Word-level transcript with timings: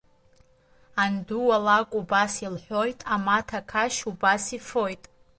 Анду 1.01 1.39
алакә 1.55 1.95
убас 1.99 2.33
илҳәоит, 2.45 2.99
амаҭа 3.13 3.55
ақашь 3.61 4.01
убас 4.09 4.43
ифоит… 4.57 5.03